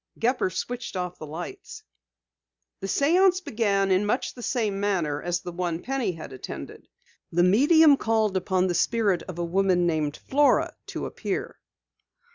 Gepper 0.17 0.49
switched 0.49 0.95
off 0.95 1.19
the 1.19 1.27
lights. 1.27 1.83
The 2.79 2.87
séance 2.87 3.45
began 3.45 3.91
in 3.91 4.03
much 4.03 4.33
the 4.33 4.41
same 4.41 4.79
manner 4.79 5.21
as 5.21 5.41
the 5.41 5.51
one 5.51 5.79
Penny 5.83 6.13
had 6.13 6.33
attended. 6.33 6.87
The 7.31 7.43
medium 7.43 7.97
called 7.97 8.35
upon 8.35 8.65
the 8.65 8.73
spirit 8.73 9.21
of 9.21 9.37
a 9.37 9.45
woman 9.45 9.85
named 9.85 10.17
Flora 10.27 10.75
to 10.87 11.05
appear. 11.05 11.55